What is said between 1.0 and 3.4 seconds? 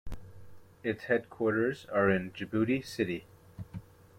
headquarters are in Djibouti City.